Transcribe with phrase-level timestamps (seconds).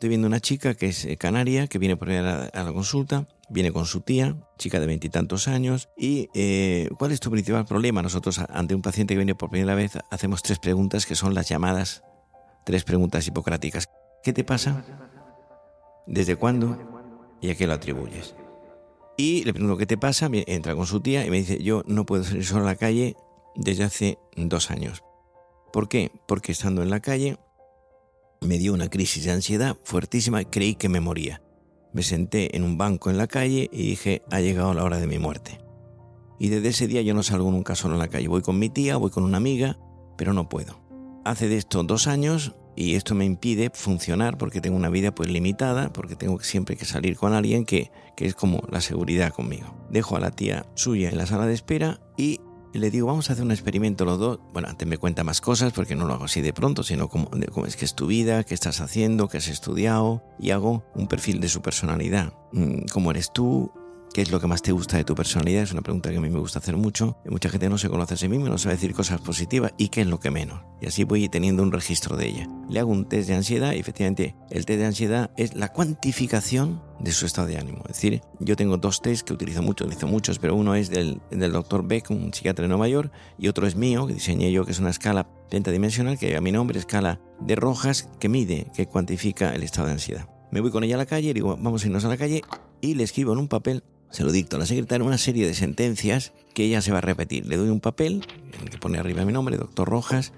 [0.00, 3.28] Estoy viendo una chica que es eh, canaria, que viene por primera a la consulta,
[3.50, 8.00] viene con su tía, chica de veintitantos años, y eh, ¿cuál es tu principal problema?
[8.00, 11.50] Nosotros ante un paciente que viene por primera vez hacemos tres preguntas que son las
[11.50, 12.02] llamadas
[12.64, 13.90] tres preguntas hipocráticas.
[14.22, 14.82] ¿Qué te pasa?
[16.06, 16.78] ¿Desde cuándo?
[17.42, 18.34] ¿Y a qué lo atribuyes?
[19.18, 20.30] Y le pregunto, ¿qué te pasa?
[20.32, 23.16] Entra con su tía y me dice, yo no puedo salir solo a la calle
[23.54, 25.02] desde hace dos años.
[25.74, 26.10] ¿Por qué?
[26.26, 27.36] Porque estando en la calle
[28.40, 31.42] me dio una crisis de ansiedad fuertísima y creí que me moría.
[31.92, 35.06] Me senté en un banco en la calle y dije, ha llegado la hora de
[35.06, 35.60] mi muerte.
[36.38, 38.28] Y desde ese día yo no salgo nunca solo en la calle.
[38.28, 39.78] Voy con mi tía, voy con una amiga,
[40.16, 40.80] pero no puedo.
[41.24, 45.28] Hace de esto dos años y esto me impide funcionar porque tengo una vida pues
[45.28, 49.66] limitada, porque tengo siempre que salir con alguien que, que es como la seguridad conmigo.
[49.90, 52.40] Dejo a la tía suya en la sala de espera y
[52.72, 54.38] y le digo, vamos a hacer un experimento los dos.
[54.52, 57.30] Bueno, antes me cuenta más cosas porque no lo hago así de pronto, sino cómo,
[57.52, 60.22] cómo es que es tu vida, qué estás haciendo, qué has estudiado.
[60.38, 62.32] Y hago un perfil de su personalidad.
[62.52, 63.72] Mm, ¿Cómo eres tú?
[64.12, 65.62] ¿Qué es lo que más te gusta de tu personalidad?
[65.62, 67.16] Es una pregunta que a mí me gusta hacer mucho.
[67.26, 70.00] Mucha gente no se conoce a sí misma, no sabe decir cosas positivas y qué
[70.00, 70.62] es lo que menos.
[70.80, 72.48] Y así voy teniendo un registro de ella.
[72.68, 76.82] Le hago un test de ansiedad y efectivamente el test de ansiedad es la cuantificación
[76.98, 77.82] de su estado de ánimo.
[77.82, 81.20] Es decir, yo tengo dos tests que utilizo mucho, utilizo muchos, pero uno es del,
[81.30, 84.64] del doctor Beck, un psiquiatra de Nueva York, y otro es mío, que diseñé yo,
[84.64, 88.86] que es una escala pentadimensional, que a mi nombre, escala de rojas, que mide, que
[88.86, 90.28] cuantifica el estado de ansiedad.
[90.50, 92.42] Me voy con ella a la calle, digo, vamos a irnos a la calle,
[92.80, 95.54] y le escribo en un papel se lo dicto a la secretaria una serie de
[95.54, 97.46] sentencias que ella se va a repetir.
[97.46, 100.32] Le doy un papel en el que pone arriba mi nombre, doctor Rojas,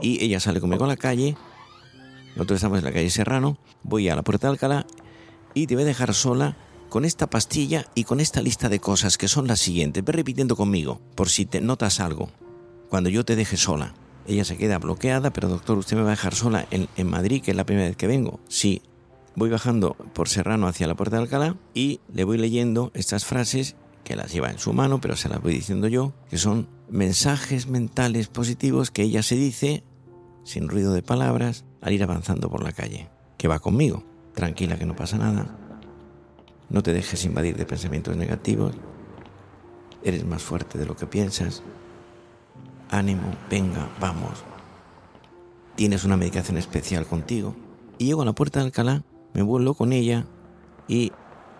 [0.00, 1.36] y ella sale conmigo a la calle.
[2.36, 4.86] Nosotros estamos en la calle Serrano, voy a la puerta de Alcalá
[5.54, 6.56] y te voy a dejar sola
[6.88, 10.04] con esta pastilla y con esta lista de cosas que son las siguientes.
[10.04, 12.30] Ve repitiendo conmigo, por si te notas algo,
[12.88, 13.94] cuando yo te deje sola.
[14.28, 17.42] Ella se queda bloqueada, pero doctor, ¿usted me va a dejar sola en, en Madrid,
[17.42, 18.40] que es la primera vez que vengo?
[18.48, 18.82] Sí,
[19.36, 23.76] voy bajando por Serrano hacia la puerta de Alcalá y le voy leyendo estas frases
[24.02, 27.66] que las lleva en su mano, pero se las voy diciendo yo, que son mensajes
[27.66, 29.84] mentales positivos que ella se dice,
[30.44, 33.08] sin ruido de palabras, al ir avanzando por la calle.
[33.36, 35.58] Que va conmigo, tranquila que no pasa nada,
[36.70, 38.74] no te dejes invadir de pensamientos negativos,
[40.02, 41.62] eres más fuerte de lo que piensas,
[42.90, 44.44] ánimo, venga, vamos,
[45.74, 47.54] tienes una medicación especial contigo.
[47.98, 49.04] Y llego a la puerta de Alcalá
[49.36, 50.24] me vuelvo con ella
[50.88, 51.12] y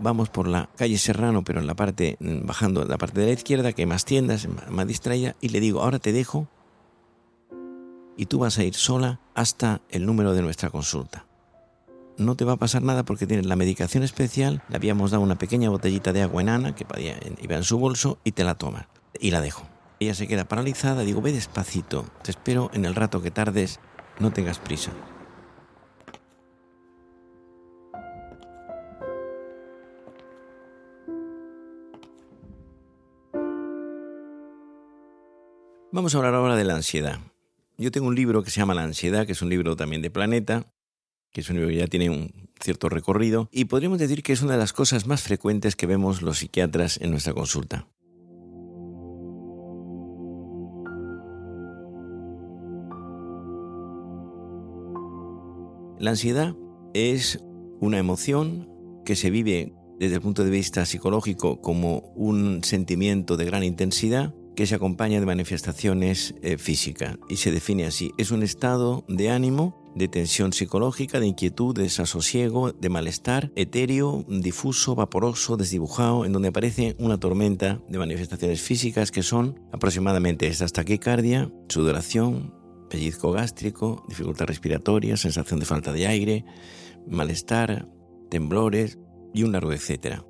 [0.00, 3.32] vamos por la calle Serrano, pero en la parte, mm, bajando la parte de la
[3.32, 6.48] izquierda, que hay más tiendas, más distraída, y le digo, ahora te dejo
[8.16, 11.26] y tú vas a ir sola hasta el número de nuestra consulta.
[12.18, 15.38] No te va a pasar nada porque tienes la medicación especial, le habíamos dado una
[15.38, 16.84] pequeña botellita de agua enana que
[17.40, 18.86] iba en su bolso y te la tomas.
[19.20, 19.62] Y la dejo.
[20.00, 23.78] Ella se queda paralizada, digo, ve despacito, te espero en el rato que tardes,
[24.18, 24.90] no tengas prisa.
[35.92, 37.18] Vamos a hablar ahora de la ansiedad.
[37.76, 40.10] Yo tengo un libro que se llama La ansiedad, que es un libro también de
[40.10, 40.72] Planeta,
[41.32, 44.40] que es un libro que ya tiene un cierto recorrido, y podríamos decir que es
[44.40, 47.88] una de las cosas más frecuentes que vemos los psiquiatras en nuestra consulta.
[55.98, 56.54] La ansiedad
[56.94, 57.42] es
[57.80, 58.68] una emoción
[59.04, 64.32] que se vive desde el punto de vista psicológico como un sentimiento de gran intensidad
[64.60, 68.12] que se acompaña de manifestaciones eh, físicas y se define así.
[68.18, 74.22] Es un estado de ánimo, de tensión psicológica, de inquietud, de desasosiego, de malestar, etéreo,
[74.28, 80.74] difuso, vaporoso, desdibujado, en donde aparece una tormenta de manifestaciones físicas que son aproximadamente estas
[80.74, 82.52] taquicardia, sudoración,
[82.90, 86.44] pellizco gástrico, dificultad respiratoria, sensación de falta de aire,
[87.08, 87.88] malestar,
[88.28, 88.98] temblores
[89.32, 90.22] y un largo etcétera.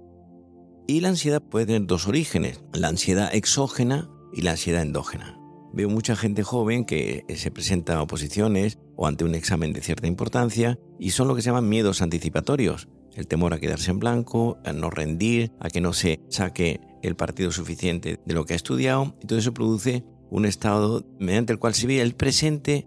[0.87, 5.39] Y la ansiedad puede tener dos orígenes, la ansiedad exógena y la ansiedad endógena.
[5.73, 10.09] Veo mucha gente joven que se presenta a oposiciones o ante un examen de cierta
[10.09, 12.89] importancia y son lo que se llaman miedos anticipatorios.
[13.15, 17.17] El temor a quedarse en blanco, a no rendir, a que no se saque el
[17.17, 19.17] partido suficiente de lo que ha estudiado.
[19.23, 22.87] Y todo eso produce un estado mediante el cual se ve el presente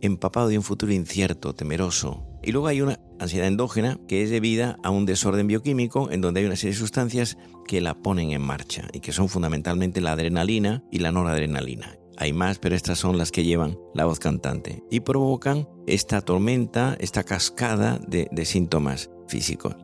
[0.00, 2.26] empapado de un futuro incierto, temeroso.
[2.42, 6.40] Y luego hay una ansiedad endógena, que es debida a un desorden bioquímico en donde
[6.40, 10.12] hay una serie de sustancias que la ponen en marcha y que son fundamentalmente la
[10.12, 11.96] adrenalina y la noradrenalina.
[12.18, 16.96] Hay más, pero estas son las que llevan la voz cantante y provocan esta tormenta,
[17.00, 19.74] esta cascada de, síntomas físicos.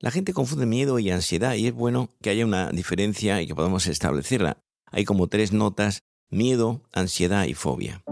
[0.00, 3.54] La gente confunde miedo y ansiedad y es bueno que haya una diferencia y que
[3.54, 4.58] podamos establecerla.
[4.90, 8.02] Hay como tres notas miedo, ansiedad y fobia.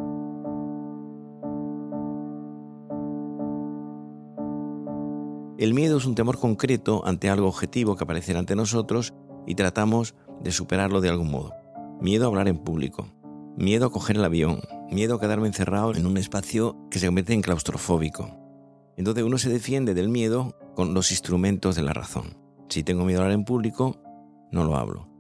[5.59, 9.13] El miedo es un temor concreto ante algo objetivo que aparecerá ante nosotros
[9.47, 11.53] y tratamos de superarlo de algún modo.
[12.01, 13.07] Miedo a hablar en público,
[13.57, 14.61] miedo a coger el avión,
[14.91, 18.37] miedo a quedarme encerrado en un espacio que se convierte en claustrofóbico.
[18.97, 22.37] Entonces uno se defiende del miedo con los instrumentos de la razón.
[22.69, 24.03] Si tengo miedo a hablar en público,
[24.51, 25.12] no lo hablo.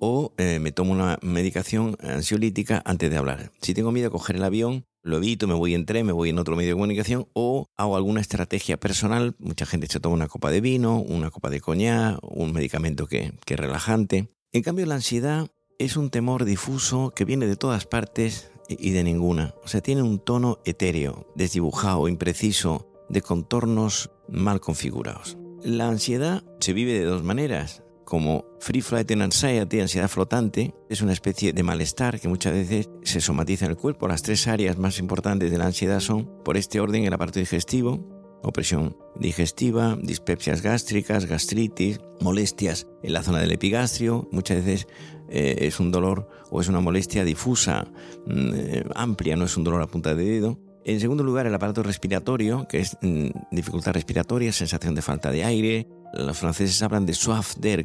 [0.00, 3.52] O eh, me tomo una medicación ansiolítica antes de hablar.
[3.60, 6.30] Si tengo miedo a coger el avión, lo evito, me voy en tren, me voy
[6.30, 9.36] en otro medio de comunicación o hago alguna estrategia personal.
[9.38, 13.34] Mucha gente se toma una copa de vino, una copa de coñac, un medicamento que,
[13.44, 14.30] que es relajante.
[14.52, 15.48] En cambio, la ansiedad
[15.78, 19.54] es un temor difuso que viene de todas partes y de ninguna.
[19.62, 25.36] O sea, tiene un tono etéreo, desdibujado, impreciso, de contornos mal configurados.
[25.62, 31.12] La ansiedad se vive de dos maneras como Free Flight Anxiety, ansiedad flotante, es una
[31.12, 34.08] especie de malestar que muchas veces se somatiza en el cuerpo.
[34.08, 38.04] Las tres áreas más importantes de la ansiedad son, por este orden, el aparato digestivo,
[38.42, 44.28] opresión digestiva, dispepsias gástricas, gastritis, molestias en la zona del epigastrio.
[44.32, 44.88] Muchas veces
[45.28, 47.86] eh, es un dolor o es una molestia difusa,
[48.26, 50.58] mm, eh, amplia, no es un dolor a punta de dedo.
[50.84, 55.44] En segundo lugar, el aparato respiratorio, que es mm, dificultad respiratoria, sensación de falta de
[55.44, 57.84] aire, los franceses hablan de soif d'air,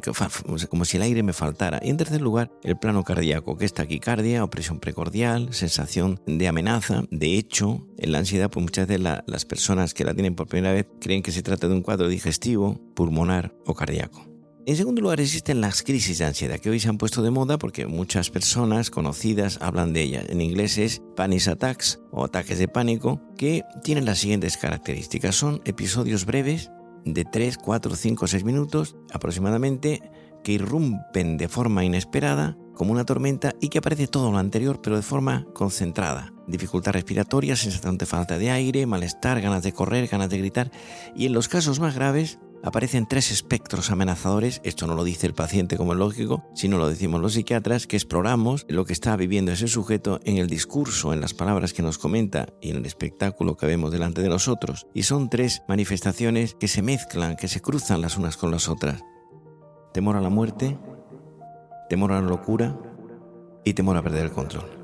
[0.68, 1.80] como si el aire me faltara.
[1.82, 7.04] Y en tercer lugar, el plano cardíaco, que es taquicardia, opresión precordial, sensación de amenaza.
[7.10, 10.72] De hecho, en la ansiedad, pues muchas veces las personas que la tienen por primera
[10.72, 14.26] vez creen que se trata de un cuadro digestivo, pulmonar o cardíaco.
[14.68, 17.56] En segundo lugar, existen las crisis de ansiedad, que hoy se han puesto de moda
[17.56, 20.24] porque muchas personas conocidas hablan de ellas.
[20.28, 25.36] En inglés es panic attacks o ataques de pánico, que tienen las siguientes características.
[25.36, 26.72] Son episodios breves
[27.06, 30.02] de 3, 4, 5, 6 minutos aproximadamente
[30.44, 34.96] que irrumpen de forma inesperada como una tormenta y que aparece todo lo anterior pero
[34.96, 36.34] de forma concentrada.
[36.46, 40.70] Dificultad respiratoria, sensación de falta de aire, malestar, ganas de correr, ganas de gritar
[41.14, 45.34] y en los casos más graves aparecen tres espectros amenazadores, esto no lo dice el
[45.34, 49.52] paciente como es lógico, sino lo decimos los psiquiatras, que exploramos lo que está viviendo
[49.52, 53.56] ese sujeto en el discurso, en las palabras que nos comenta y en el espectáculo
[53.56, 54.86] que vemos delante de nosotros.
[54.94, 59.02] Y son tres manifestaciones que se mezclan, que se cruzan las unas con las otras.
[59.92, 60.76] Temor a la muerte,
[61.88, 62.78] temor a la locura
[63.64, 64.75] y temor a perder el control.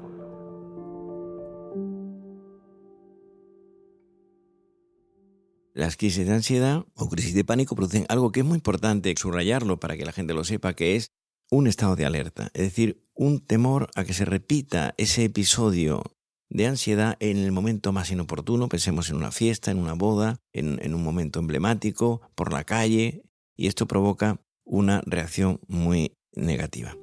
[5.74, 9.80] Las crisis de ansiedad o crisis de pánico producen algo que es muy importante subrayarlo
[9.80, 11.12] para que la gente lo sepa, que es
[11.50, 16.02] un estado de alerta, es decir, un temor a que se repita ese episodio
[16.48, 20.78] de ansiedad en el momento más inoportuno, pensemos en una fiesta, en una boda, en,
[20.82, 23.22] en un momento emblemático, por la calle,
[23.56, 26.96] y esto provoca una reacción muy negativa.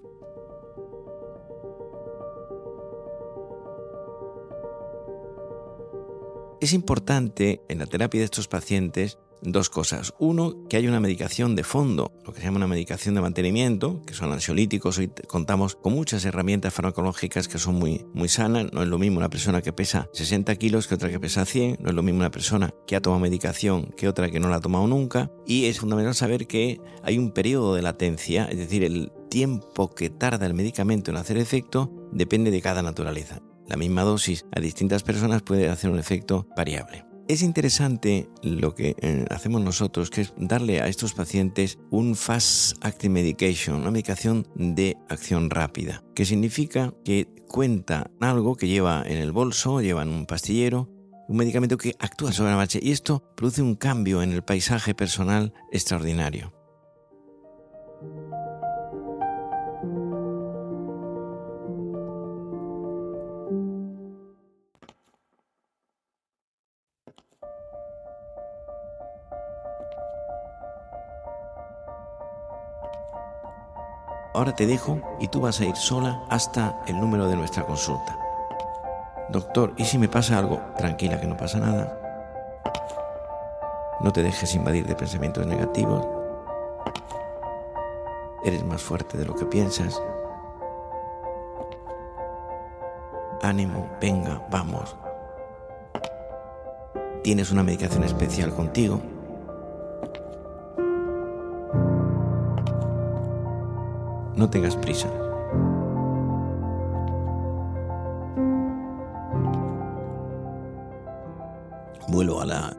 [6.61, 10.13] Es importante en la terapia de estos pacientes dos cosas.
[10.19, 14.01] Uno, que haya una medicación de fondo, lo que se llama una medicación de mantenimiento,
[14.05, 14.97] que son ansiolíticos.
[14.97, 18.73] Hoy contamos con muchas herramientas farmacológicas que son muy, muy sanas.
[18.73, 21.77] No es lo mismo una persona que pesa 60 kilos que otra que pesa 100.
[21.79, 24.57] No es lo mismo una persona que ha tomado medicación que otra que no la
[24.57, 25.31] ha tomado nunca.
[25.45, 30.09] Y es fundamental saber que hay un periodo de latencia, es decir, el tiempo que
[30.09, 35.03] tarda el medicamento en hacer efecto depende de cada naturaleza la misma dosis a distintas
[35.03, 37.05] personas puede hacer un efecto variable.
[37.27, 42.83] Es interesante lo que eh, hacemos nosotros, que es darle a estos pacientes un fast
[42.83, 49.17] acting medication, una medicación de acción rápida, que significa que cuenta algo que lleva en
[49.17, 50.89] el bolso, lleva en un pastillero,
[51.27, 54.95] un medicamento que actúa sobre la marcha y esto produce un cambio en el paisaje
[54.95, 56.58] personal extraordinario.
[74.39, 78.17] Ahora te dejo y tú vas a ir sola hasta el número de nuestra consulta.
[79.27, 80.61] Doctor, ¿y si me pasa algo?
[80.77, 81.99] Tranquila que no pasa nada.
[83.99, 86.07] No te dejes invadir de pensamientos negativos.
[88.45, 90.01] Eres más fuerte de lo que piensas.
[93.41, 94.95] Ánimo, venga, vamos.
[97.23, 99.01] Tienes una medicación especial contigo
[104.39, 105.09] No tengas prisa.
[112.07, 112.77] Vuelvo a la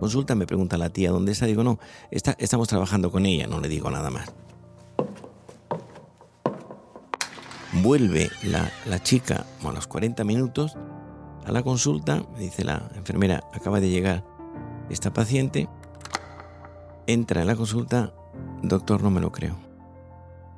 [0.00, 1.44] consulta, me pregunta la tía dónde está.
[1.44, 1.78] Digo, no,
[2.10, 4.32] estamos trabajando con ella, no le digo nada más.
[7.82, 10.76] vuelve la, la chica a los 40 minutos
[11.44, 14.24] a la consulta, me dice la enfermera, acaba de llegar
[14.88, 15.68] esta paciente,
[17.06, 18.14] entra en la consulta,
[18.62, 19.71] doctor, no me lo creo.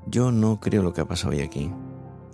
[0.06, 1.70] Yo no creo lo que ha pasado hoy aquí.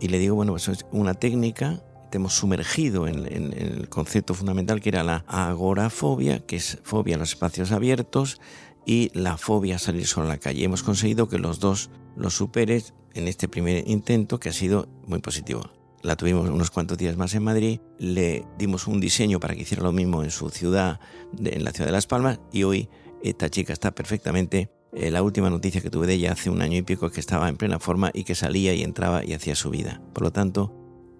[0.00, 4.80] Y le digo, bueno, eso es una técnica, te hemos sumergido en, el concepto fundamental
[4.80, 8.40] que era la agorafobia, que es fobia a los espacios abiertos,
[8.86, 10.64] y la fobia a salir solo a la calle.
[10.64, 15.20] Hemos conseguido que los dos los superes en este primer intento, que ha sido muy
[15.20, 15.62] positivo.
[16.02, 19.82] La tuvimos unos cuantos días más en Madrid, le dimos un diseño para que hiciera
[19.82, 20.98] lo mismo en su ciudad,
[21.38, 22.88] en la ciudad de Las Palmas, y hoy
[23.22, 26.76] esta chica está perfectamente eh, la última noticia que tuve de ella hace un año
[26.76, 29.54] y pico es que estaba en plena forma y que salía y entraba y hacía
[29.54, 30.00] su vida.
[30.12, 30.74] Por lo tanto,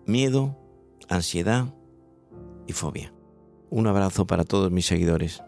[0.06, 0.58] miedo,
[1.08, 1.74] ansiedad
[2.66, 3.12] y fobia.
[3.70, 5.42] Un abrazo para todos mis seguidores.